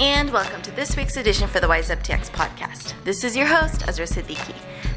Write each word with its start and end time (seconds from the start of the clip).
and 0.00 0.32
welcome 0.32 0.62
to 0.62 0.70
this 0.70 0.96
week's 0.96 1.18
edition 1.18 1.46
for 1.46 1.60
the 1.60 1.68
Wise 1.68 1.90
Up 1.90 1.98
TX 1.98 2.30
podcast. 2.30 2.94
This 3.04 3.22
is 3.22 3.36
your 3.36 3.44
host, 3.44 3.86
Ezra 3.86 4.06
Siddiqui. 4.06 4.54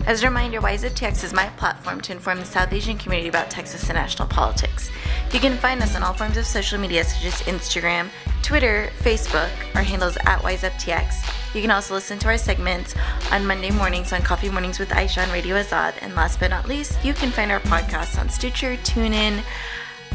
As 0.07 0.23
a 0.23 0.27
reminder, 0.27 0.61
Wise 0.61 0.85
Up 0.85 0.93
TX 0.93 1.25
is 1.25 1.33
my 1.33 1.47
platform 1.57 1.99
to 1.99 2.13
inform 2.13 2.39
the 2.39 2.45
South 2.45 2.71
Asian 2.71 2.97
community 2.97 3.27
about 3.27 3.49
Texas 3.49 3.89
and 3.89 3.95
national 3.95 4.29
politics. 4.29 4.89
You 5.33 5.41
can 5.41 5.57
find 5.57 5.81
us 5.83 5.97
on 5.97 6.03
all 6.03 6.13
forms 6.13 6.37
of 6.37 6.45
social 6.45 6.79
media 6.79 7.03
such 7.03 7.25
as 7.25 7.33
Instagram, 7.41 8.07
Twitter, 8.43 8.89
Facebook. 8.99 9.49
Our 9.75 9.83
handle 9.83 10.07
is 10.07 10.15
at 10.25 10.39
WiseUpTX. 10.39 11.53
You 11.53 11.61
can 11.61 11.71
also 11.71 11.95
listen 11.95 12.17
to 12.19 12.29
our 12.29 12.37
segments 12.37 12.95
on 13.29 13.45
Monday 13.45 13.71
mornings 13.71 14.13
on 14.13 14.21
Coffee 14.21 14.49
Mornings 14.49 14.79
with 14.79 14.87
Aisha 14.89 15.21
on 15.21 15.33
Radio 15.33 15.57
Azad. 15.57 15.95
And 16.01 16.15
last 16.15 16.39
but 16.39 16.49
not 16.49 16.65
least, 16.65 17.03
you 17.03 17.13
can 17.13 17.29
find 17.29 17.51
our 17.51 17.59
podcasts 17.59 18.17
on 18.17 18.29
Stitcher, 18.29 18.77
TuneIn, 18.77 19.43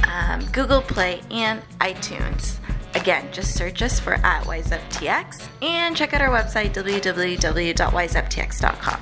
um, 0.09 0.47
Google 0.47 0.81
Play, 0.81 1.21
and 1.31 1.61
iTunes. 1.79 2.59
Again, 3.09 3.33
just 3.33 3.57
search 3.57 3.81
us 3.81 3.99
for 3.99 4.17
at 4.17 4.45
WiseUpTX 4.45 5.49
and 5.63 5.97
check 5.97 6.13
out 6.13 6.21
our 6.21 6.29
website, 6.29 6.75
www.wiseuptx.com. 6.75 9.01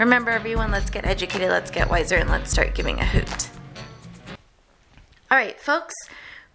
Remember, 0.00 0.32
everyone, 0.32 0.72
let's 0.72 0.90
get 0.90 1.06
educated, 1.06 1.50
let's 1.50 1.70
get 1.70 1.88
wiser, 1.88 2.16
and 2.16 2.28
let's 2.28 2.50
start 2.50 2.74
giving 2.74 2.98
a 2.98 3.06
hoot. 3.06 3.48
All 5.30 5.38
right, 5.38 5.56
folks, 5.60 5.94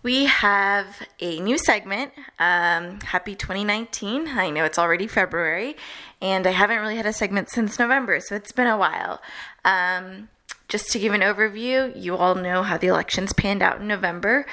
we 0.04 0.26
have 0.26 0.88
a 1.22 1.40
new 1.40 1.58
segment. 1.58 2.12
Um, 2.38 3.00
happy 3.00 3.34
2019. 3.34 4.38
I 4.38 4.50
know 4.50 4.66
it's 4.66 4.78
already 4.78 5.08
February, 5.08 5.78
and 6.22 6.46
I 6.46 6.52
haven't 6.52 6.80
really 6.80 6.98
had 6.98 7.06
a 7.06 7.14
segment 7.14 7.50
since 7.50 7.80
November, 7.80 8.20
so 8.20 8.36
it's 8.36 8.52
been 8.52 8.68
a 8.68 8.78
while. 8.78 9.22
Um, 9.64 10.28
just 10.68 10.92
to 10.92 11.00
give 11.00 11.14
an 11.14 11.22
overview, 11.22 11.94
you 11.96 12.16
all 12.16 12.36
know 12.36 12.62
how 12.62 12.78
the 12.78 12.88
elections 12.88 13.34
panned 13.34 13.64
out 13.64 13.82
in 13.82 13.88
November. 13.88 14.46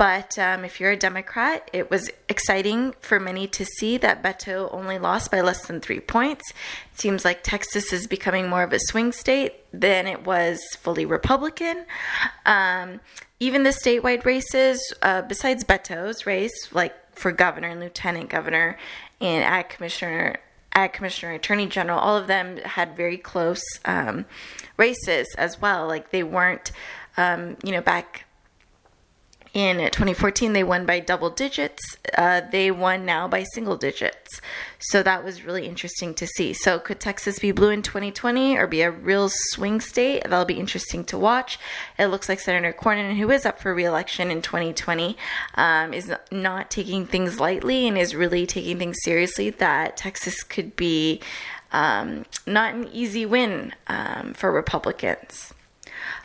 But 0.00 0.38
um, 0.38 0.64
if 0.64 0.80
you're 0.80 0.92
a 0.92 0.96
Democrat, 0.96 1.70
it 1.74 1.90
was 1.90 2.10
exciting 2.26 2.94
for 3.00 3.20
many 3.20 3.46
to 3.48 3.66
see 3.66 3.98
that 3.98 4.22
Beto 4.22 4.72
only 4.72 4.98
lost 4.98 5.30
by 5.30 5.42
less 5.42 5.66
than 5.66 5.78
three 5.78 6.00
points. 6.00 6.54
It 6.94 6.98
seems 6.98 7.22
like 7.22 7.42
Texas 7.42 7.92
is 7.92 8.06
becoming 8.06 8.48
more 8.48 8.62
of 8.62 8.72
a 8.72 8.78
swing 8.78 9.12
state 9.12 9.56
than 9.74 10.06
it 10.06 10.24
was 10.24 10.58
fully 10.78 11.04
Republican. 11.04 11.84
Um, 12.46 13.00
even 13.40 13.62
the 13.62 13.74
statewide 13.84 14.24
races, 14.24 14.80
uh, 15.02 15.20
besides 15.20 15.64
Beto's 15.64 16.24
race, 16.24 16.72
like 16.72 16.94
for 17.14 17.30
governor 17.30 17.68
and 17.68 17.80
lieutenant 17.80 18.30
governor 18.30 18.78
and 19.20 19.44
ag 19.44 19.68
commissioner, 19.68 20.38
ag 20.72 20.94
commissioner, 20.94 21.34
attorney 21.34 21.66
general, 21.66 21.98
all 21.98 22.16
of 22.16 22.26
them 22.26 22.56
had 22.64 22.96
very 22.96 23.18
close 23.18 23.62
um, 23.84 24.24
races 24.78 25.28
as 25.36 25.60
well. 25.60 25.86
Like 25.86 26.10
they 26.10 26.22
weren't, 26.22 26.72
um, 27.18 27.58
you 27.62 27.72
know, 27.72 27.82
back 27.82 28.24
in 29.52 29.78
2014, 29.78 30.52
they 30.52 30.62
won 30.62 30.86
by 30.86 31.00
double 31.00 31.28
digits. 31.28 31.82
Uh, 32.16 32.42
they 32.52 32.70
won 32.70 33.04
now 33.04 33.26
by 33.26 33.42
single 33.42 33.76
digits. 33.76 34.40
So 34.78 35.02
that 35.02 35.24
was 35.24 35.44
really 35.44 35.66
interesting 35.66 36.14
to 36.14 36.26
see. 36.26 36.52
So, 36.52 36.78
could 36.78 37.00
Texas 37.00 37.40
be 37.40 37.50
blue 37.50 37.70
in 37.70 37.82
2020 37.82 38.56
or 38.56 38.68
be 38.68 38.82
a 38.82 38.92
real 38.92 39.28
swing 39.28 39.80
state? 39.80 40.22
That'll 40.22 40.44
be 40.44 40.54
interesting 40.54 41.04
to 41.06 41.18
watch. 41.18 41.58
It 41.98 42.06
looks 42.06 42.28
like 42.28 42.38
Senator 42.38 42.72
Cornyn, 42.72 43.16
who 43.16 43.30
is 43.30 43.44
up 43.44 43.58
for 43.58 43.74
reelection 43.74 44.30
in 44.30 44.40
2020, 44.40 45.16
um, 45.56 45.92
is 45.92 46.12
not 46.30 46.70
taking 46.70 47.04
things 47.04 47.40
lightly 47.40 47.88
and 47.88 47.98
is 47.98 48.14
really 48.14 48.46
taking 48.46 48.78
things 48.78 48.98
seriously. 49.02 49.50
That 49.50 49.96
Texas 49.96 50.44
could 50.44 50.76
be 50.76 51.20
um, 51.72 52.24
not 52.46 52.74
an 52.74 52.88
easy 52.92 53.26
win 53.26 53.74
um, 53.88 54.32
for 54.34 54.52
Republicans. 54.52 55.54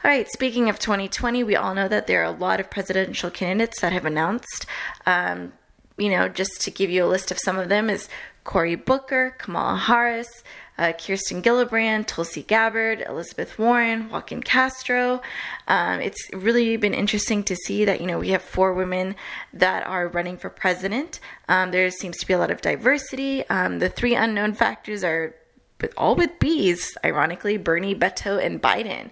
All 0.03 0.11
right, 0.11 0.27
speaking 0.29 0.69
of 0.69 0.79
2020, 0.79 1.43
we 1.43 1.55
all 1.55 1.73
know 1.73 1.87
that 1.87 2.07
there 2.07 2.21
are 2.21 2.25
a 2.25 2.31
lot 2.31 2.59
of 2.59 2.69
presidential 2.69 3.29
candidates 3.29 3.81
that 3.81 3.93
have 3.93 4.05
announced. 4.05 4.65
Um, 5.05 5.53
you 5.97 6.09
know, 6.09 6.27
just 6.27 6.61
to 6.61 6.71
give 6.71 6.89
you 6.89 7.05
a 7.05 7.07
list 7.07 7.31
of 7.31 7.39
some 7.39 7.57
of 7.57 7.69
them 7.69 7.89
is 7.89 8.09
Cory 8.43 8.75
Booker, 8.75 9.35
Kamala 9.39 9.77
Harris, 9.77 10.43
uh, 10.77 10.93
Kirsten 10.93 11.41
Gillibrand, 11.41 12.05
Tulsi 12.05 12.43
Gabbard, 12.43 13.03
Elizabeth 13.07 13.57
Warren, 13.57 14.09
Joaquin 14.09 14.43
Castro. 14.43 15.21
Um, 15.67 16.01
it's 16.01 16.29
really 16.33 16.77
been 16.77 16.93
interesting 16.93 17.43
to 17.43 17.55
see 17.55 17.85
that, 17.85 18.01
you 18.01 18.07
know, 18.07 18.19
we 18.19 18.29
have 18.29 18.41
four 18.41 18.73
women 18.73 19.15
that 19.53 19.87
are 19.87 20.07
running 20.07 20.37
for 20.37 20.49
president. 20.49 21.19
Um, 21.47 21.71
there 21.71 21.89
seems 21.91 22.17
to 22.17 22.27
be 22.27 22.33
a 22.33 22.37
lot 22.37 22.51
of 22.51 22.61
diversity. 22.61 23.47
Um, 23.49 23.79
the 23.79 23.89
three 23.89 24.15
unknown 24.15 24.53
factors 24.53 25.03
are 25.03 25.33
with 25.81 25.93
all 25.97 26.15
with 26.15 26.39
bees, 26.39 26.97
ironically, 27.03 27.57
Bernie, 27.57 27.95
Beto, 27.95 28.43
and 28.43 28.61
Biden. 28.61 29.09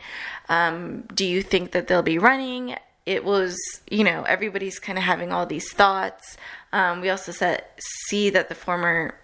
Um, 0.50 1.02
do 1.14 1.26
you 1.26 1.42
think 1.42 1.72
that 1.72 1.88
they'll 1.88 2.02
be 2.02 2.18
running? 2.18 2.76
It 3.06 3.26
was, 3.26 3.58
you 3.90 4.04
know, 4.04 4.24
everybody's 4.24 4.80
kind 4.80 4.98
of 4.98 5.04
having 5.04 5.32
all 5.32 5.46
these 5.46 5.72
thoughts. 5.72 6.38
Um, 6.72 7.02
we 7.02 7.10
also 7.10 7.32
said, 7.32 7.66
see 8.08 8.30
that 8.30 8.50
the 8.50 8.56
former 8.56 9.16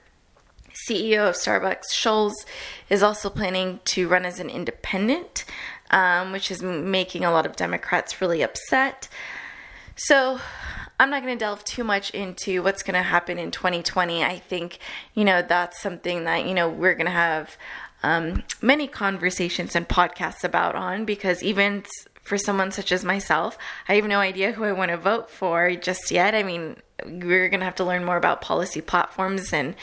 CEO 0.88 1.30
of 1.30 1.36
Starbucks, 1.36 1.92
Schultz, 1.92 2.46
is 2.90 3.04
also 3.04 3.30
planning 3.30 3.80
to 3.86 4.08
run 4.08 4.26
as 4.26 4.40
an 4.40 4.50
independent, 4.50 5.46
um, 5.92 6.32
which 6.32 6.52
is 6.52 6.62
making 6.62 7.26
a 7.26 7.32
lot 7.32 7.46
of 7.46 7.56
Democrats 7.56 8.22
really 8.22 8.42
upset. 8.42 9.08
So 9.96 10.40
I'm 11.00 11.10
not 11.10 11.24
going 11.24 11.34
to 11.34 11.40
delve 11.40 11.64
too 11.64 11.84
much 11.84 12.12
into 12.12 12.62
what's 12.62 12.84
going 12.84 12.96
to 12.96 13.02
happen 13.02 13.40
in 13.40 13.52
2020. 13.52 14.24
I 14.24 14.38
think, 14.38 14.80
you 15.14 15.24
know, 15.24 15.42
that's 15.42 15.80
something 15.80 16.26
that, 16.26 16.46
you 16.46 16.54
know, 16.54 16.70
we're 16.70 16.94
going 16.94 17.06
to 17.06 17.12
have 17.12 17.58
um, 18.04 18.44
many 18.62 18.88
conversations 18.88 19.76
and 19.76 19.88
podcasts 19.88 20.44
about 20.44 20.76
on 20.76 21.06
because 21.06 21.42
even 21.42 21.84
for 22.30 22.38
someone 22.38 22.72
such 22.72 22.92
as 22.92 23.04
myself, 23.04 23.58
I 23.88 23.96
have 23.96 24.06
no 24.06 24.20
idea 24.20 24.52
who 24.52 24.64
I 24.64 24.72
want 24.72 24.92
to 24.92 24.98
vote 24.98 25.32
for 25.32 25.76
just 25.76 26.12
yet. 26.12 26.36
I 26.36 26.44
mean, 26.44 26.78
we're 27.04 27.50
going 27.50 27.60
to 27.60 27.66
have 27.66 27.76
to 27.78 27.84
learn 27.84 28.06
more 28.06 28.18
about 28.18 28.40
policy 28.42 28.82
platforms 28.82 29.52
and 29.52 29.76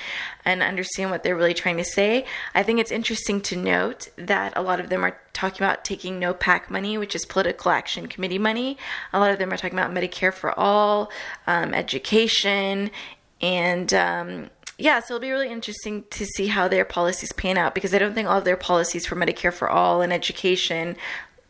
and 0.44 0.62
understand 0.62 1.10
what 1.10 1.24
they're 1.24 1.34
really 1.34 1.54
trying 1.54 1.76
to 1.78 1.84
say. 1.84 2.24
I 2.54 2.62
think 2.62 2.78
it's 2.78 2.92
interesting 2.92 3.40
to 3.42 3.56
note 3.56 4.10
that 4.16 4.52
a 4.54 4.62
lot 4.62 4.78
of 4.78 4.90
them 4.90 5.04
are 5.04 5.18
talking 5.32 5.64
about 5.64 5.84
taking 5.84 6.20
no 6.20 6.32
PAC 6.32 6.70
money, 6.70 6.96
which 6.96 7.16
is 7.16 7.26
political 7.26 7.72
action 7.72 8.06
committee 8.06 8.38
money. 8.38 8.78
A 9.12 9.18
lot 9.18 9.32
of 9.32 9.40
them 9.40 9.52
are 9.52 9.56
talking 9.56 9.76
about 9.76 9.92
Medicare 9.92 10.32
for 10.32 10.56
all, 10.56 11.10
um, 11.48 11.74
education, 11.74 12.92
and 13.40 13.92
um, 13.92 14.50
yeah, 14.78 15.00
so 15.00 15.14
it'll 15.14 15.22
be 15.22 15.30
really 15.30 15.48
interesting 15.48 16.04
to 16.10 16.26
see 16.26 16.48
how 16.48 16.68
their 16.68 16.84
policies 16.84 17.32
pan 17.32 17.56
out 17.56 17.74
because 17.74 17.94
I 17.94 17.98
don't 17.98 18.12
think 18.12 18.28
all 18.28 18.38
of 18.38 18.44
their 18.44 18.58
policies 18.58 19.06
for 19.06 19.16
Medicare 19.16 19.52
for 19.52 19.70
all 19.70 20.02
and 20.02 20.12
education 20.12 20.96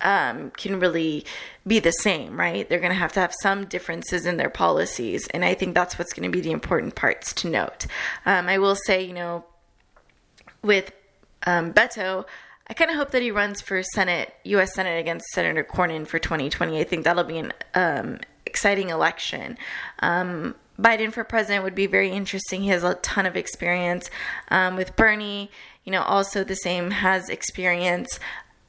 um, 0.00 0.50
can 0.50 0.78
really 0.78 1.24
be 1.66 1.78
the 1.78 1.92
same, 1.92 2.38
right? 2.38 2.68
They're 2.68 2.80
going 2.80 2.92
to 2.92 2.98
have 2.98 3.12
to 3.14 3.20
have 3.20 3.34
some 3.42 3.64
differences 3.64 4.26
in 4.26 4.36
their 4.36 4.50
policies. 4.50 5.26
And 5.28 5.44
I 5.44 5.54
think 5.54 5.74
that's 5.74 5.98
what's 5.98 6.12
going 6.12 6.30
to 6.30 6.36
be 6.36 6.42
the 6.42 6.52
important 6.52 6.94
parts 6.94 7.32
to 7.34 7.48
note. 7.48 7.86
Um, 8.24 8.48
I 8.48 8.58
will 8.58 8.76
say, 8.76 9.02
you 9.02 9.14
know, 9.14 9.44
with 10.62 10.92
um, 11.46 11.72
Beto, 11.72 12.24
I 12.68 12.74
kind 12.74 12.90
of 12.90 12.96
hope 12.96 13.12
that 13.12 13.22
he 13.22 13.30
runs 13.30 13.60
for 13.60 13.82
Senate, 13.82 14.34
U.S. 14.44 14.74
Senate 14.74 14.98
against 14.98 15.26
Senator 15.28 15.62
Cornyn 15.62 16.06
for 16.06 16.18
2020. 16.18 16.80
I 16.80 16.84
think 16.84 17.04
that'll 17.04 17.24
be 17.24 17.38
an 17.38 17.52
um, 17.74 18.18
exciting 18.44 18.88
election. 18.88 19.56
Um, 20.00 20.56
Biden 20.78 21.12
for 21.12 21.24
president 21.24 21.64
would 21.64 21.74
be 21.74 21.86
very 21.86 22.10
interesting. 22.10 22.62
He 22.62 22.68
has 22.68 22.84
a 22.84 22.94
ton 22.96 23.24
of 23.24 23.36
experience 23.36 24.10
um, 24.50 24.76
with 24.76 24.96
Bernie. 24.96 25.50
You 25.84 25.92
know, 25.92 26.02
also 26.02 26.42
the 26.42 26.56
same 26.56 26.90
has 26.90 27.28
experience. 27.28 28.18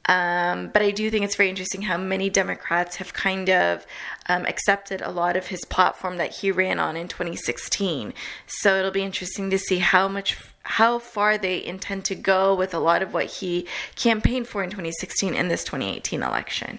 Um, 0.08 0.68
but 0.68 0.80
I 0.80 0.90
do 0.90 1.10
think 1.10 1.24
it's 1.24 1.36
very 1.36 1.50
interesting 1.50 1.82
how 1.82 1.98
many 1.98 2.30
Democrats 2.30 2.96
have 2.96 3.12
kind 3.12 3.50
of 3.50 3.86
um, 4.26 4.46
accepted 4.46 5.02
a 5.02 5.10
lot 5.10 5.36
of 5.36 5.48
his 5.48 5.64
platform 5.66 6.16
that 6.16 6.36
he 6.36 6.50
ran 6.50 6.80
on 6.80 6.96
in 6.96 7.08
2016. 7.08 8.14
So 8.46 8.78
it'll 8.78 8.90
be 8.90 9.02
interesting 9.02 9.50
to 9.50 9.58
see 9.58 9.78
how 9.78 10.08
much, 10.08 10.38
how 10.62 10.98
far 10.98 11.36
they 11.36 11.62
intend 11.62 12.06
to 12.06 12.14
go 12.14 12.54
with 12.54 12.72
a 12.72 12.78
lot 12.78 13.02
of 13.02 13.12
what 13.12 13.26
he 13.26 13.66
campaigned 13.96 14.48
for 14.48 14.62
in 14.64 14.70
2016 14.70 15.34
in 15.34 15.48
this 15.48 15.62
2018 15.62 16.22
election. 16.22 16.78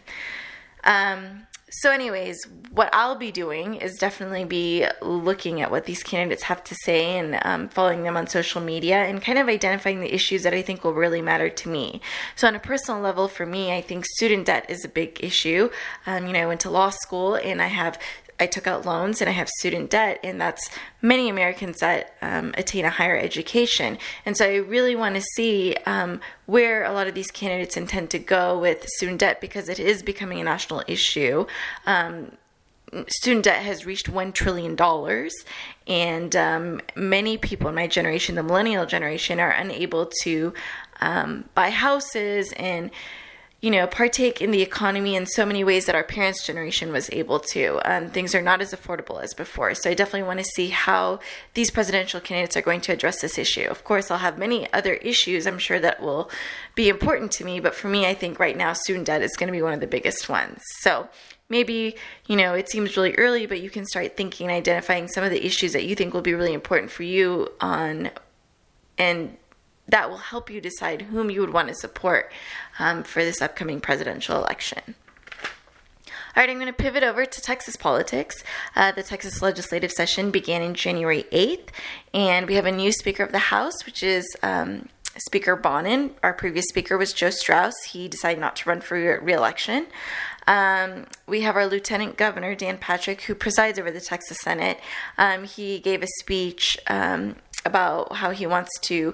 Um, 0.84 1.46
so, 1.72 1.92
anyways, 1.92 2.46
what 2.72 2.90
I'll 2.94 3.16
be 3.16 3.32
doing 3.32 3.76
is 3.76 3.98
definitely 3.98 4.44
be 4.44 4.86
looking 5.02 5.62
at 5.62 5.70
what 5.70 5.86
these 5.86 6.02
candidates 6.02 6.44
have 6.44 6.64
to 6.64 6.76
say 6.84 7.18
and 7.18 7.40
um, 7.44 7.70
following 7.70 8.04
them 8.04 8.18
on 8.18 8.28
social 8.28 8.60
media 8.60 9.04
and 9.04 9.22
kind 9.22 9.38
of 9.38 9.48
identifying 9.48 10.00
the 10.00 10.14
issues 10.14 10.44
that 10.44 10.54
I 10.54 10.62
think 10.62 10.84
will 10.84 10.94
really 10.94 11.22
matter 11.22 11.50
to 11.50 11.70
me. 11.70 12.02
So, 12.36 12.48
on 12.48 12.56
a 12.56 12.60
personal 12.60 13.02
level, 13.02 13.28
for 13.28 13.46
me, 13.46 13.72
I 13.72 13.82
think 13.82 14.06
student 14.06 14.48
debt 14.48 14.66
is 14.70 14.84
a 14.84 14.90
big 14.90 15.24
issue. 15.24 15.70
Um, 16.06 16.26
you 16.26 16.34
know, 16.34 16.42
I 16.42 16.48
went 16.48 16.62
to 16.62 16.72
law 16.72 16.90
school 16.90 17.36
and 17.36 17.62
I 17.62 17.68
have 17.68 18.00
I 18.40 18.48
took 18.48 18.68
out 18.68 18.86
loans 18.86 19.22
and 19.22 19.30
I 19.30 19.34
have 19.34 19.50
student 19.50 19.90
debt, 19.90 20.20
and 20.24 20.40
that's 20.40 20.70
many 21.02 21.30
Americans 21.30 21.80
that 21.80 22.16
um, 22.22 22.54
attain 22.58 22.86
a 22.86 22.90
higher 22.90 23.18
education. 23.18 23.98
And 24.26 24.38
so 24.38 24.46
I 24.46 24.56
really 24.56 24.96
want 24.96 25.16
to 25.16 25.22
see 25.22 25.76
um, 25.86 26.22
where 26.46 26.84
a 26.84 26.94
lot 26.94 27.08
of 27.08 27.16
these 27.16 27.32
candidates 27.32 27.78
intend 27.78 28.10
to 28.12 28.20
go 28.20 28.58
with 28.58 28.88
student 28.88 29.20
debt 29.20 29.42
because 29.42 29.70
it 29.70 29.80
is 29.80 30.04
becoming 30.04 30.40
a 30.40 30.44
national 30.44 30.84
issue. 30.88 31.46
Um, 31.86 32.34
student 33.08 33.46
debt 33.46 33.62
has 33.64 33.86
reached 33.86 34.12
$1 34.12 34.34
trillion, 34.34 34.76
and 35.88 36.36
um, 36.36 36.82
many 36.96 37.38
people 37.38 37.70
in 37.70 37.76
my 37.76 37.88
generation, 37.88 38.36
the 38.36 38.44
millennial 38.44 38.86
generation, 38.86 39.40
are 39.40 39.52
unable 39.52 40.10
to 40.24 40.54
um, 41.02 41.46
buy 41.54 41.70
houses 41.70 42.54
and 42.54 42.92
you 43.62 43.70
know, 43.70 43.86
partake 43.88 44.42
in 44.42 44.52
the 44.52 44.62
economy 44.62 45.16
in 45.16 45.26
so 45.26 45.46
many 45.46 45.66
ways 45.66 45.86
that 45.86 45.96
our 45.96 46.04
parents' 46.04 46.46
generation 46.46 46.94
was 46.94 47.10
able 47.12 47.40
to. 47.40 47.82
Um, 47.84 48.10
things 48.10 48.34
are 48.34 48.42
not 48.42 48.62
as 48.62 48.74
affordable 48.74 49.22
as 49.22 49.34
before. 49.34 49.76
So 49.76 49.90
I 49.90 49.94
definitely 49.94 50.28
want 50.28 50.40
to 50.40 50.46
see 50.46 50.70
how 50.70 51.20
these 51.56 51.70
presidential 51.70 52.22
candidates 52.22 52.56
are 52.56 52.62
going 52.62 52.80
to 52.82 52.94
address 52.94 53.20
this 53.20 53.38
issue. 53.38 53.68
Of 53.70 53.84
course, 53.84 54.10
I'll 54.10 54.20
have 54.20 54.38
many 54.38 54.72
other 54.72 54.94
issues 54.94 55.46
I'm 55.46 55.60
sure 55.60 55.80
that 55.80 56.02
will 56.02 56.32
be 56.74 56.88
important 56.88 57.34
to 57.34 57.46
me, 57.46 57.60
but 57.60 57.76
for 57.76 57.90
me, 57.90 58.06
I 58.06 58.14
think 58.14 58.40
right 58.40 58.56
now 58.56 58.72
student 58.72 59.08
debt 59.08 59.22
is 59.22 59.36
going 59.36 59.50
to 59.50 59.58
be 59.58 59.62
one 59.62 59.74
of 59.74 59.82
the 59.82 59.88
biggest 59.88 60.30
ones. 60.30 60.62
So 60.80 61.10
maybe 61.50 61.96
you 62.28 62.36
know 62.36 62.54
it 62.54 62.70
seems 62.70 62.96
really 62.96 63.16
early 63.16 63.48
but 63.48 63.60
you 63.60 63.72
can 63.72 63.84
start 63.84 64.16
thinking 64.16 64.46
and 64.46 64.56
identifying 64.56 65.08
some 65.08 65.24
of 65.24 65.32
the 65.32 65.44
issues 65.44 65.74
that 65.74 65.84
you 65.84 65.96
think 65.96 66.14
will 66.14 66.22
be 66.22 66.36
really 66.36 66.54
important 66.54 66.92
for 66.92 67.02
you 67.02 67.48
on 67.60 68.12
and 69.00 69.36
that 69.92 70.10
will 70.10 70.18
help 70.18 70.50
you 70.50 70.62
decide 70.62 71.04
whom 71.04 71.30
you 71.30 71.42
would 71.42 71.54
want 71.54 71.68
to 71.68 71.76
support 71.76 72.32
um, 72.78 73.04
for 73.04 73.24
this 73.24 73.42
upcoming 73.42 73.80
presidential 73.80 74.38
election. 74.38 74.96
All 76.36 76.44
right, 76.44 76.50
I'm 76.50 76.60
going 76.60 76.68
to 76.68 76.74
pivot 76.74 77.04
over 77.04 77.26
to 77.26 77.42
Texas 77.42 77.76
politics. 77.76 78.44
Uh, 78.76 78.92
the 78.92 79.04
Texas 79.04 79.42
legislative 79.42 79.92
session 79.92 80.32
began 80.32 80.62
in 80.62 80.74
January 80.76 81.26
8th, 81.32 81.70
and 82.14 82.48
we 82.48 82.56
have 82.56 82.66
a 82.66 82.72
new 82.72 82.92
Speaker 82.92 83.24
of 83.24 83.32
the 83.32 83.40
House, 83.40 83.86
which 83.86 84.04
is 84.04 84.26
um, 84.44 84.88
Speaker 85.18 85.58
Bonnen. 85.58 86.12
Our 86.24 86.34
previous 86.34 86.66
Speaker 86.70 86.98
was 86.98 87.14
Joe 87.14 87.32
Straus. 87.32 87.74
He 87.90 88.08
decided 88.08 88.40
not 88.40 88.56
to 88.58 88.70
run 88.70 88.80
for 88.80 89.20
re 89.22 89.34
election. 89.34 89.88
Um, 90.48 91.08
we 91.28 91.42
have 91.42 91.56
our 91.56 91.68
Lieutenant 91.68 92.16
Governor, 92.16 92.56
Dan 92.56 92.78
Patrick, 92.78 93.22
who 93.24 93.36
presides 93.36 93.78
over 93.78 93.92
the 93.92 94.02
Texas 94.02 94.38
Senate. 94.40 94.80
Um, 95.18 95.44
he 95.44 95.80
gave 95.80 96.02
a 96.04 96.08
speech 96.20 96.78
um, 96.88 97.36
about 97.66 98.16
how 98.16 98.32
he 98.32 98.48
wants 98.48 98.72
to 98.82 99.14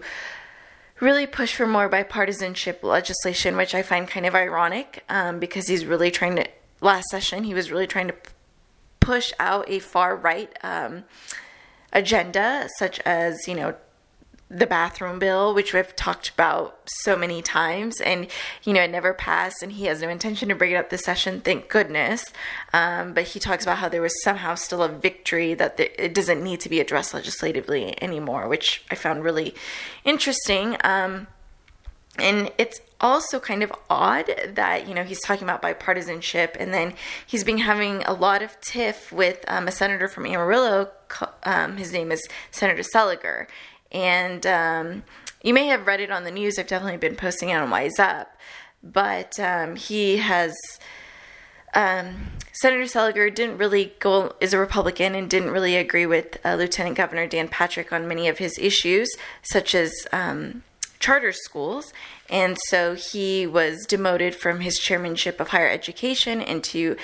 really 0.99 1.27
push 1.27 1.55
for 1.55 1.67
more 1.67 1.89
bipartisanship 1.89 2.83
legislation, 2.83 3.57
which 3.57 3.75
I 3.75 3.81
find 3.81 4.07
kind 4.07 4.25
of 4.25 4.35
ironic 4.35 5.03
um, 5.09 5.39
because 5.39 5.67
he's 5.67 5.85
really 5.85 6.11
trying 6.11 6.37
to, 6.37 6.47
last 6.81 7.09
session, 7.09 7.43
he 7.43 7.53
was 7.53 7.71
really 7.71 7.87
trying 7.87 8.07
to 8.07 8.15
push 8.99 9.33
out 9.39 9.69
a 9.69 9.79
far 9.79 10.15
right 10.15 10.57
um, 10.63 11.03
agenda, 11.91 12.67
such 12.77 12.99
as, 13.01 13.47
you 13.47 13.55
know, 13.55 13.75
the 14.49 14.67
bathroom 14.67 15.17
bill, 15.17 15.55
which 15.55 15.73
we've 15.73 15.95
talked 15.95 16.29
about 16.29 16.79
so 17.03 17.15
many 17.15 17.41
times, 17.41 17.99
and 17.99 18.27
you 18.63 18.73
know 18.73 18.81
it 18.81 18.91
never 18.91 19.13
passed, 19.13 19.63
and 19.63 19.71
he 19.71 19.85
has 19.85 20.01
no 20.01 20.09
intention 20.09 20.49
to 20.49 20.55
bring 20.55 20.71
it 20.71 20.75
up 20.75 20.89
this 20.89 21.03
session. 21.03 21.41
Thank 21.41 21.67
goodness. 21.67 22.25
Um, 22.71 23.13
but 23.13 23.23
he 23.23 23.39
talks 23.39 23.63
about 23.63 23.79
how 23.79 23.89
there 23.89 24.03
was 24.03 24.13
somehow 24.23 24.53
still 24.55 24.83
a 24.83 24.89
victory 24.89 25.55
that 25.55 25.77
the, 25.77 26.03
it 26.03 26.13
doesn't 26.13 26.43
need 26.43 26.59
to 26.59 26.69
be 26.69 26.79
addressed 26.79 27.13
legislatively 27.13 28.01
anymore, 28.03 28.47
which 28.47 28.83
I 28.91 28.95
found 28.95 29.23
really 29.23 29.55
interesting. 30.03 30.77
Um, 30.83 31.27
and 32.17 32.51
it's 32.57 32.79
also 33.01 33.39
kind 33.39 33.61
of 33.61 33.73
odd 33.89 34.31
that 34.53 34.87
you 34.87 34.93
know 34.93 35.03
he's 35.03 35.21
talking 35.21 35.43
about 35.43 35.63
bipartisanship, 35.63 36.55
and 36.59 36.71
then 36.71 36.93
he's 37.25 37.43
been 37.43 37.57
having 37.57 38.03
a 38.03 38.13
lot 38.13 38.43
of 38.43 38.61
tiff 38.61 39.11
with 39.11 39.43
um, 39.47 39.67
a 39.67 39.71
senator 39.71 40.07
from 40.07 40.27
Amarillo. 40.27 40.91
Um, 41.43 41.77
his 41.77 41.91
name 41.91 42.11
is 42.11 42.27
Senator 42.51 42.83
Seliger 42.83 43.47
and 43.95 44.45
um, 44.45 45.03
you 45.41 45.53
may 45.53 45.67
have 45.67 45.87
read 45.87 46.01
it 46.01 46.11
on 46.11 46.25
the 46.25 46.31
news. 46.31 46.59
I've 46.59 46.67
definitely 46.67 46.97
been 46.97 47.15
posting 47.15 47.49
it 47.49 47.55
on 47.55 47.69
Wise 47.69 47.97
Up. 47.97 48.35
But 48.83 49.39
um, 49.39 49.77
he 49.77 50.17
has. 50.17 50.53
Um, 51.73 52.27
Senator 52.53 52.83
Seliger 52.83 53.33
didn't 53.33 53.57
really 53.57 53.93
go, 53.99 54.33
is 54.39 54.53
a 54.53 54.57
Republican 54.57 55.13
and 55.13 55.29
didn't 55.29 55.51
really 55.51 55.75
agree 55.75 56.05
with 56.05 56.37
uh, 56.45 56.55
Lieutenant 56.55 56.95
Governor 56.95 57.27
Dan 57.27 57.49
Patrick 57.49 57.91
on 57.91 58.07
many 58.07 58.29
of 58.29 58.37
his 58.37 58.57
issues, 58.57 59.09
such 59.41 59.75
as 59.75 59.91
um, 60.13 60.63
charter 60.99 61.33
schools. 61.33 61.91
And 62.29 62.57
so 62.67 62.95
he 62.95 63.45
was 63.45 63.85
demoted 63.85 64.35
from 64.35 64.61
his 64.61 64.79
chairmanship 64.79 65.41
of 65.41 65.49
higher 65.49 65.67
education 65.67 66.39
into 66.39 66.95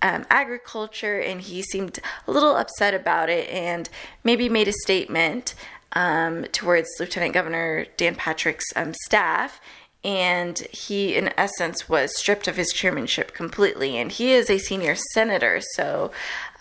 um, 0.00 0.24
agriculture, 0.30 1.20
and 1.20 1.40
he 1.40 1.62
seemed 1.62 1.98
a 2.26 2.30
little 2.30 2.56
upset 2.56 2.94
about 2.94 3.28
it 3.28 3.48
and 3.50 3.88
maybe 4.24 4.48
made 4.48 4.68
a 4.68 4.72
statement 4.72 5.54
um, 5.96 6.44
towards 6.52 6.88
Lieutenant 7.00 7.32
Governor 7.32 7.86
Dan 7.96 8.14
Patrick's 8.14 8.66
um, 8.76 8.92
staff. 9.06 9.60
And 10.04 10.58
he, 10.70 11.16
in 11.16 11.32
essence, 11.36 11.88
was 11.88 12.16
stripped 12.16 12.46
of 12.46 12.56
his 12.56 12.68
chairmanship 12.68 13.32
completely. 13.32 13.96
And 13.96 14.12
he 14.12 14.32
is 14.32 14.50
a 14.50 14.58
senior 14.58 14.94
senator. 15.14 15.60
So 15.74 16.12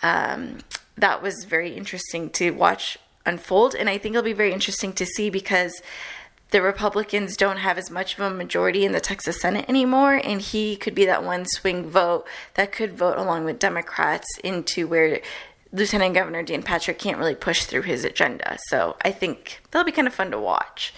um, 0.01 0.59
that 0.97 1.21
was 1.21 1.43
very 1.43 1.75
interesting 1.75 2.29
to 2.31 2.51
watch 2.51 2.97
unfold. 3.25 3.75
And 3.75 3.89
I 3.89 3.97
think 3.97 4.15
it'll 4.15 4.23
be 4.23 4.33
very 4.33 4.53
interesting 4.53 4.93
to 4.93 5.05
see 5.05 5.29
because 5.29 5.81
the 6.51 6.61
Republicans 6.61 7.35
don't 7.35 7.57
have 7.57 7.77
as 7.77 7.91
much 7.91 8.17
of 8.17 8.21
a 8.21 8.29
majority 8.29 8.85
in 8.85 8.93
the 8.93 9.01
Texas 9.01 9.41
Senate 9.41 9.65
anymore, 9.67 10.21
and 10.23 10.39
he 10.39 10.75
could 10.75 10.95
be 10.95 11.05
that 11.05 11.23
one 11.23 11.43
swing 11.45 11.89
vote 11.89 12.25
that 12.53 12.71
could 12.71 12.93
vote 12.93 13.17
along 13.17 13.43
with 13.45 13.59
Democrats 13.59 14.27
into 14.43 14.87
where 14.87 15.19
Lieutenant 15.75 16.13
Governor 16.13 16.41
Dan 16.41 16.63
Patrick 16.63 16.99
can't 16.99 17.17
really 17.17 17.35
push 17.35 17.65
through 17.65 17.81
his 17.83 18.05
agenda. 18.05 18.57
So 18.69 18.95
I 19.01 19.11
think 19.11 19.61
that'll 19.71 19.85
be 19.85 19.91
kind 19.91 20.07
of 20.07 20.13
fun 20.13 20.31
to 20.31 20.39
watch. 20.39 20.93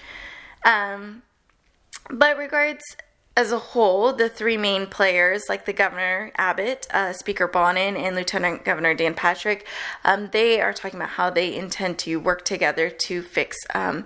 Um, 0.63 1.23
but 2.09 2.37
regards 2.37 2.83
as 3.35 3.51
a 3.51 3.59
whole, 3.59 4.13
the 4.13 4.29
three 4.29 4.57
main 4.57 4.87
players, 4.87 5.43
like 5.47 5.65
the 5.65 5.73
Governor 5.73 6.31
Abbott, 6.37 6.87
uh, 6.91 7.13
Speaker 7.13 7.47
Bonnen, 7.47 7.95
and 7.95 8.15
Lieutenant 8.15 8.65
Governor 8.65 8.93
Dan 8.93 9.13
Patrick, 9.13 9.67
um, 10.03 10.29
they 10.31 10.59
are 10.59 10.73
talking 10.73 10.99
about 10.99 11.09
how 11.09 11.29
they 11.29 11.55
intend 11.55 11.99
to 11.99 12.17
work 12.17 12.45
together 12.45 12.89
to 12.89 13.21
fix 13.21 13.57
um, 13.75 14.05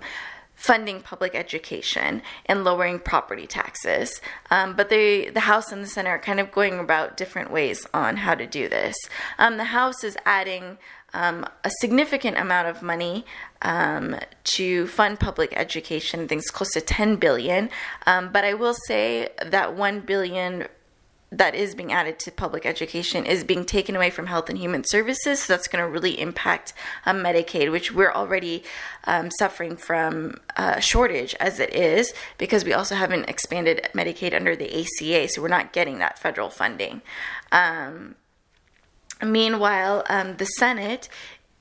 funding 0.62 1.00
public 1.00 1.34
education 1.34 2.22
and 2.46 2.62
lowering 2.62 3.00
property 3.00 3.48
taxes. 3.48 4.20
Um, 4.48 4.76
but 4.76 4.90
they, 4.90 5.28
the 5.28 5.40
House 5.40 5.72
and 5.72 5.82
the 5.82 5.88
Senate 5.88 6.10
are 6.10 6.20
kind 6.20 6.38
of 6.38 6.52
going 6.52 6.78
about 6.78 7.16
different 7.16 7.50
ways 7.50 7.84
on 7.92 8.18
how 8.18 8.36
to 8.36 8.46
do 8.46 8.68
this. 8.68 8.94
Um, 9.40 9.56
the 9.56 9.64
House 9.64 10.04
is 10.04 10.16
adding 10.24 10.78
um, 11.14 11.44
a 11.64 11.70
significant 11.80 12.38
amount 12.38 12.68
of 12.68 12.80
money 12.80 13.26
um, 13.62 14.14
to 14.44 14.86
fund 14.86 15.18
public 15.18 15.52
education, 15.56 16.28
things 16.28 16.46
close 16.46 16.70
to 16.74 16.80
10 16.80 17.16
billion. 17.16 17.68
Um, 18.06 18.30
but 18.32 18.44
I 18.44 18.54
will 18.54 18.76
say 18.86 19.30
that 19.44 19.74
1 19.74 20.00
billion 20.00 20.68
that 21.32 21.54
is 21.54 21.74
being 21.74 21.92
added 21.92 22.18
to 22.18 22.30
public 22.30 22.66
education 22.66 23.24
is 23.24 23.42
being 23.42 23.64
taken 23.64 23.96
away 23.96 24.10
from 24.10 24.26
health 24.26 24.50
and 24.50 24.58
human 24.58 24.84
services. 24.84 25.40
So 25.40 25.54
that's 25.54 25.66
going 25.66 25.82
to 25.82 25.90
really 25.90 26.20
impact 26.20 26.74
um, 27.06 27.22
Medicaid, 27.22 27.72
which 27.72 27.90
we're 27.90 28.12
already 28.12 28.62
um, 29.04 29.30
suffering 29.38 29.76
from 29.76 30.36
a 30.56 30.80
shortage 30.80 31.34
as 31.40 31.58
it 31.58 31.74
is, 31.74 32.12
because 32.36 32.64
we 32.64 32.74
also 32.74 32.94
haven't 32.94 33.30
expanded 33.30 33.88
Medicaid 33.94 34.34
under 34.34 34.54
the 34.54 34.80
ACA, 34.80 35.26
so 35.28 35.40
we're 35.40 35.48
not 35.48 35.72
getting 35.72 35.98
that 35.98 36.18
federal 36.18 36.50
funding. 36.50 37.00
Um, 37.50 38.14
meanwhile, 39.22 40.04
um, 40.10 40.36
the 40.36 40.44
Senate 40.44 41.08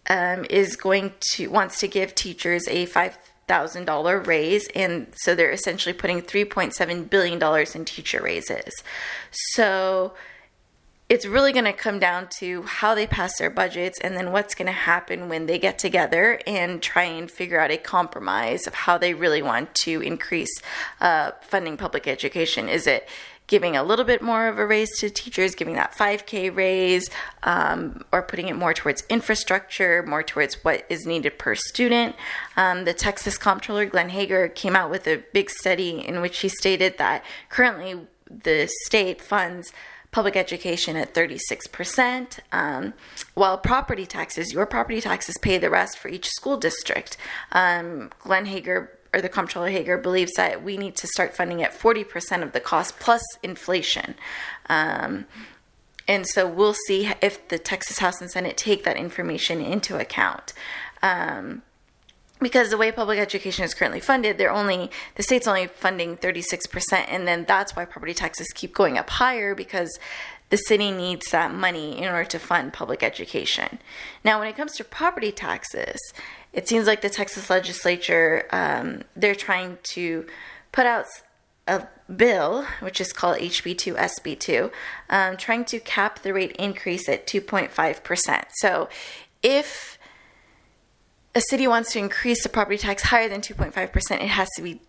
um, 0.09 0.45
is 0.49 0.75
going 0.75 1.13
to 1.33 1.47
wants 1.47 1.79
to 1.79 1.87
give 1.87 2.13
teachers 2.13 2.67
a 2.67 2.85
five 2.87 3.17
thousand 3.51 3.85
dollar 3.85 4.15
raise, 4.33 4.65
and 4.83 5.07
so 5.23 5.35
they're 5.35 5.57
essentially 5.59 5.93
putting 6.01 6.21
three 6.21 6.45
point 6.45 6.73
seven 6.73 7.03
billion 7.03 7.37
dollars 7.37 7.75
in 7.75 7.83
teacher 7.83 8.21
raises. 8.21 8.73
So 9.53 10.13
it's 11.11 11.25
really 11.25 11.51
going 11.51 11.65
to 11.65 11.73
come 11.73 11.99
down 11.99 12.29
to 12.39 12.61
how 12.61 12.95
they 12.95 13.05
pass 13.05 13.37
their 13.37 13.49
budgets 13.49 13.99
and 13.99 14.15
then 14.15 14.31
what's 14.31 14.55
going 14.55 14.67
to 14.67 14.71
happen 14.71 15.27
when 15.27 15.45
they 15.45 15.59
get 15.59 15.77
together 15.77 16.39
and 16.47 16.81
try 16.81 17.03
and 17.03 17.29
figure 17.29 17.59
out 17.59 17.69
a 17.69 17.75
compromise 17.75 18.65
of 18.65 18.73
how 18.73 18.97
they 18.97 19.13
really 19.13 19.41
want 19.41 19.75
to 19.75 20.01
increase 20.01 20.61
uh, 21.01 21.31
funding 21.41 21.75
public 21.75 22.07
education. 22.07 22.69
Is 22.69 22.87
it 22.87 23.09
giving 23.51 23.75
a 23.75 23.83
little 23.83 24.05
bit 24.05 24.21
more 24.21 24.47
of 24.47 24.57
a 24.57 24.65
raise 24.65 24.97
to 24.97 25.09
teachers, 25.09 25.55
giving 25.55 25.75
that 25.75 25.93
5K 25.93 26.55
raise, 26.55 27.09
um, 27.43 28.01
or 28.13 28.21
putting 28.21 28.47
it 28.47 28.55
more 28.55 28.73
towards 28.73 29.03
infrastructure, 29.09 30.03
more 30.07 30.23
towards 30.23 30.63
what 30.63 30.85
is 30.87 31.05
needed 31.05 31.37
per 31.37 31.53
student. 31.53 32.15
Um, 32.55 32.85
the 32.85 32.93
Texas 32.93 33.37
Comptroller 33.37 33.85
Glenn 33.85 34.09
Hegar 34.09 34.55
came 34.55 34.73
out 34.73 34.89
with 34.89 35.05
a 35.05 35.21
big 35.33 35.49
study 35.49 35.99
in 35.99 36.21
which 36.21 36.39
he 36.39 36.47
stated 36.47 36.97
that 36.97 37.25
currently 37.49 38.07
the 38.25 38.69
state 38.85 39.21
funds 39.21 39.73
public 40.11 40.37
education 40.37 40.95
at 40.95 41.13
36%, 41.13 42.39
um, 42.53 42.93
while 43.33 43.57
property 43.57 44.05
taxes, 44.05 44.53
your 44.53 44.65
property 44.65 45.01
taxes 45.01 45.37
pay 45.41 45.57
the 45.57 45.69
rest 45.69 45.97
for 45.97 46.07
each 46.07 46.27
school 46.27 46.55
district. 46.55 47.17
Um, 47.51 48.11
Glenn 48.19 48.45
Hegar 48.45 48.89
or 49.13 49.21
the 49.21 49.29
comptroller 49.29 49.69
Hegar 49.69 50.01
believes 50.01 50.33
that 50.33 50.63
we 50.63 50.77
need 50.77 50.95
to 50.97 51.07
start 51.07 51.35
funding 51.35 51.61
at 51.61 51.73
40% 51.77 52.43
of 52.43 52.53
the 52.53 52.59
cost 52.59 52.99
plus 52.99 53.23
inflation. 53.43 54.15
Um, 54.69 55.25
and 56.07 56.27
so 56.27 56.47
we'll 56.47 56.75
see 56.87 57.11
if 57.21 57.47
the 57.49 57.59
Texas 57.59 57.99
House 57.99 58.21
and 58.21 58.31
Senate 58.31 58.57
take 58.57 58.83
that 58.83 58.97
information 58.97 59.61
into 59.61 59.97
account. 59.97 60.53
Um, 61.03 61.61
because 62.39 62.69
the 62.69 62.77
way 62.77 62.91
public 62.91 63.19
education 63.19 63.63
is 63.63 63.73
currently 63.73 63.99
funded, 63.99 64.37
they're 64.37 64.51
only 64.51 64.89
the 65.15 65.23
state's 65.23 65.47
only 65.47 65.67
funding 65.67 66.17
36%, 66.17 67.05
and 67.07 67.27
then 67.27 67.45
that's 67.47 67.75
why 67.75 67.85
property 67.85 68.13
taxes 68.13 68.47
keep 68.53 68.73
going 68.73 68.97
up 68.97 69.09
higher 69.09 69.53
because 69.53 69.99
the 70.51 70.57
city 70.57 70.91
needs 70.91 71.31
that 71.31 71.53
money 71.53 71.97
in 71.97 72.03
order 72.03 72.25
to 72.25 72.37
fund 72.37 72.73
public 72.73 73.01
education. 73.01 73.79
Now, 74.23 74.37
when 74.37 74.49
it 74.49 74.57
comes 74.57 74.73
to 74.73 74.83
property 74.83 75.31
taxes, 75.31 75.97
it 76.51 76.67
seems 76.67 76.85
like 76.85 77.01
the 77.01 77.09
Texas 77.09 77.49
legislature 77.49 78.45
um, 78.51 79.03
they're 79.15 79.33
trying 79.33 79.79
to 79.93 80.27
put 80.73 80.85
out 80.85 81.05
a 81.67 81.87
bill, 82.13 82.65
which 82.81 82.99
is 82.99 83.13
called 83.13 83.37
HB2 83.37 83.95
SB2, 83.95 84.71
um, 85.09 85.37
trying 85.37 85.63
to 85.65 85.79
cap 85.79 86.19
the 86.19 86.33
rate 86.33 86.51
increase 86.57 87.07
at 87.07 87.25
2.5%. 87.25 88.43
So 88.55 88.89
if 89.41 89.97
a 91.33 91.39
city 91.39 91.65
wants 91.65 91.93
to 91.93 91.99
increase 91.99 92.43
the 92.43 92.49
property 92.49 92.77
tax 92.77 93.03
higher 93.03 93.29
than 93.29 93.39
2.5%, 93.39 94.11
it 94.11 94.27
has 94.27 94.49
to 94.57 94.61
be 94.61 94.81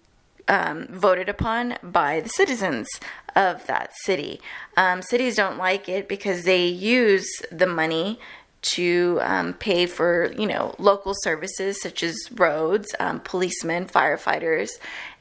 um, 0.48 0.86
voted 0.88 1.28
upon 1.28 1.76
by 1.82 2.20
the 2.20 2.28
citizens 2.28 2.88
of 3.34 3.66
that 3.66 3.92
city. 4.04 4.40
Um, 4.76 5.02
cities 5.02 5.36
don't 5.36 5.58
like 5.58 5.88
it 5.88 6.08
because 6.08 6.44
they 6.44 6.66
use 6.66 7.28
the 7.50 7.66
money 7.66 8.18
to 8.62 9.18
um, 9.22 9.54
pay 9.54 9.86
for 9.86 10.32
you 10.38 10.46
know 10.46 10.74
local 10.78 11.14
services 11.22 11.80
such 11.80 12.02
as 12.02 12.16
roads, 12.32 12.94
um, 13.00 13.20
policemen, 13.20 13.86
firefighters, 13.86 14.70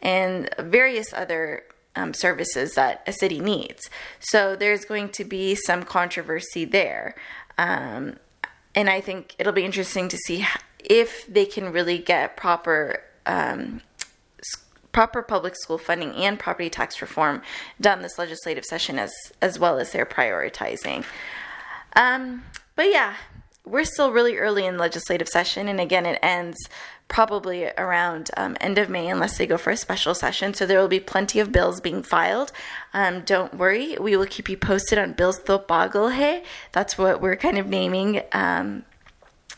and 0.02 0.50
various 0.60 1.12
other 1.14 1.64
um, 1.96 2.14
services 2.14 2.76
that 2.76 3.04
a 3.08 3.12
city 3.12 3.40
needs. 3.40 3.90
So 4.20 4.56
there's 4.56 4.86
going 4.86 5.10
to 5.10 5.26
be 5.26 5.56
some 5.56 5.84
controversy 5.84 6.66
there, 6.66 7.16
um, 7.58 8.18
and 8.76 8.90
I 8.90 9.02
think 9.02 9.36
it'll 9.40 9.54
be 9.54 9.66
interesting 9.66 10.08
to 10.10 10.18
see 10.18 10.46
if 10.84 11.26
they 11.28 11.46
can 11.46 11.72
really 11.72 11.98
get 11.98 12.38
proper 12.38 13.02
um, 13.26 13.82
proper 14.92 15.22
public 15.22 15.56
school 15.56 15.78
funding 15.78 16.14
and 16.16 16.40
property 16.40 16.70
tax 16.70 17.02
reform 17.02 17.42
done 17.80 18.02
this 18.02 18.18
legislative 18.18 18.66
session 18.66 19.00
as 19.00 19.14
as 19.42 19.58
well 19.58 19.80
as 19.80 19.92
they're 19.92 20.06
prioritizing. 20.06 21.04
Um, 21.96 22.44
but 22.76 22.90
yeah, 22.90 23.16
we're 23.66 23.84
still 23.84 24.12
really 24.12 24.38
early 24.38 24.66
in 24.66 24.78
legislative 24.78 25.28
session, 25.30 25.68
and 25.68 25.80
again, 25.80 26.06
it 26.06 26.20
ends 26.22 26.58
probably 27.08 27.66
around 27.78 28.32
um, 28.38 28.56
end 28.62 28.78
of 28.78 28.90
May 28.90 29.10
unless 29.10 29.38
they 29.38 29.46
go 29.46 29.58
for 29.58 29.70
a 29.70 29.78
special 29.78 30.16
session. 30.16 30.54
So 30.54 30.66
there 30.66 30.80
will 30.80 30.88
be 30.88 31.02
plenty 31.02 31.42
of 31.42 31.52
bills 31.52 31.82
being 31.82 32.04
filed. 32.04 32.54
Um, 32.94 33.22
don't 33.22 33.56
worry, 33.56 33.98
we 34.00 34.16
will 34.16 34.26
keep 34.26 34.48
you 34.48 34.56
posted 34.56 34.98
on 34.98 35.12
bills 35.14 35.38
Thopagolhe. 35.40 36.44
That's 36.72 36.98
what 36.98 37.20
we're 37.20 37.36
kind 37.36 37.58
of 37.58 37.68
naming 37.68 38.22
um, 38.32 38.86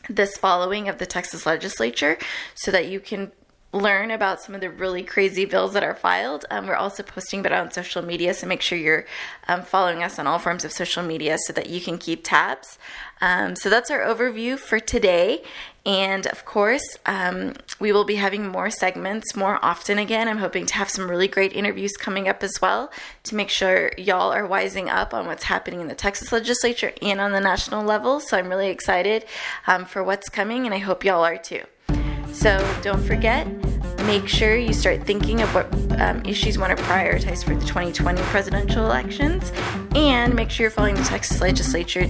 this 0.09 0.35
following 0.35 0.89
of 0.89 0.97
the 0.97 1.05
Texas 1.05 1.45
legislature 1.45 2.17
so 2.55 2.71
that 2.71 2.87
you 2.87 2.99
can 2.99 3.31
learn 3.73 4.11
about 4.11 4.39
some 4.39 4.53
of 4.55 4.61
the 4.61 4.69
really 4.69 5.03
crazy 5.03 5.45
bills 5.45 5.73
that 5.73 5.83
are 5.83 5.95
filed. 5.95 6.45
Um, 6.51 6.67
we're 6.67 6.75
also 6.75 7.03
posting 7.03 7.39
about 7.39 7.53
on 7.53 7.71
social 7.71 8.03
media, 8.03 8.33
so 8.33 8.47
make 8.47 8.61
sure 8.61 8.77
you're 8.77 9.05
um, 9.47 9.63
following 9.63 10.03
us 10.03 10.19
on 10.19 10.27
all 10.27 10.39
forms 10.39 10.63
of 10.63 10.71
social 10.71 11.03
media 11.03 11.37
so 11.39 11.53
that 11.53 11.69
you 11.69 11.81
can 11.81 11.97
keep 11.97 12.23
tabs. 12.23 12.77
Um, 13.19 13.55
so 13.55 13.69
that's 13.69 13.89
our 13.89 13.99
overview 13.99 14.59
for 14.59 14.79
today. 14.79 15.43
And 15.85 16.27
of 16.27 16.45
course, 16.45 16.97
um, 17.05 17.53
we 17.79 17.91
will 17.91 18.05
be 18.05 18.15
having 18.15 18.47
more 18.47 18.69
segments 18.69 19.35
more 19.35 19.59
often 19.63 19.97
again. 19.97 20.27
I'm 20.27 20.37
hoping 20.37 20.65
to 20.67 20.73
have 20.75 20.89
some 20.89 21.09
really 21.09 21.27
great 21.27 21.53
interviews 21.53 21.93
coming 21.97 22.29
up 22.29 22.43
as 22.43 22.61
well 22.61 22.91
to 23.23 23.35
make 23.35 23.49
sure 23.49 23.91
y'all 23.97 24.31
are 24.31 24.47
wising 24.47 24.87
up 24.87 25.13
on 25.13 25.25
what's 25.25 25.43
happening 25.43 25.81
in 25.81 25.87
the 25.87 25.95
Texas 25.95 26.31
legislature 26.31 26.93
and 27.01 27.19
on 27.19 27.31
the 27.31 27.41
national 27.41 27.83
level. 27.83 28.19
So 28.19 28.37
I'm 28.37 28.49
really 28.49 28.69
excited 28.69 29.25
um, 29.67 29.85
for 29.85 30.03
what's 30.03 30.29
coming, 30.29 30.65
and 30.65 30.73
I 30.73 30.79
hope 30.79 31.03
y'all 31.03 31.25
are 31.25 31.37
too. 31.37 31.63
So 32.33 32.57
don't 32.81 33.03
forget, 33.03 33.45
make 34.05 34.27
sure 34.27 34.57
you 34.57 34.73
start 34.73 35.03
thinking 35.03 35.41
of 35.41 35.53
what 35.53 35.71
um, 35.99 36.21
issues 36.25 36.55
you 36.55 36.61
want 36.61 36.77
to 36.77 36.83
prioritize 36.83 37.43
for 37.43 37.55
the 37.55 37.65
2020 37.65 38.21
presidential 38.23 38.85
elections, 38.85 39.51
and 39.95 40.33
make 40.33 40.49
sure 40.49 40.65
you're 40.65 40.71
following 40.71 40.95
the 40.95 41.03
Texas 41.03 41.41
legislature 41.41 42.03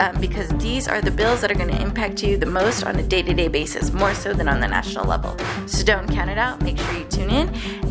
um, 0.00 0.20
because 0.20 0.48
these 0.58 0.88
are 0.88 1.00
the 1.00 1.10
bills 1.10 1.40
that 1.40 1.50
are 1.50 1.54
going 1.54 1.70
to 1.70 1.80
impact 1.80 2.22
you 2.22 2.36
the 2.36 2.46
most 2.46 2.84
on 2.84 2.96
a 2.96 3.02
day 3.02 3.22
to 3.22 3.34
day 3.34 3.48
basis, 3.48 3.92
more 3.92 4.14
so 4.14 4.32
than 4.32 4.48
on 4.48 4.60
the 4.60 4.68
national 4.68 5.06
level. 5.06 5.36
So 5.66 5.84
don't 5.84 6.08
count 6.08 6.30
it 6.30 6.38
out. 6.38 6.62
Make 6.62 6.78
sure 6.78 6.98
you 6.98 7.04
tune 7.04 7.30
in. 7.30 7.48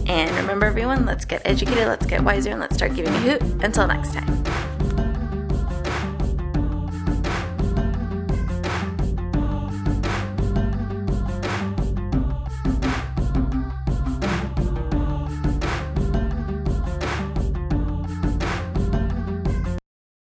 And 0.07 0.33
remember, 0.35 0.65
everyone, 0.65 1.05
let's 1.05 1.25
get 1.25 1.41
educated, 1.45 1.87
let's 1.87 2.05
get 2.05 2.23
wiser, 2.23 2.51
and 2.51 2.59
let's 2.59 2.75
start 2.75 2.95
giving 2.95 3.13
a 3.13 3.19
hoot. 3.19 3.41
Until 3.63 3.87
next 3.87 4.13
time. 4.13 4.66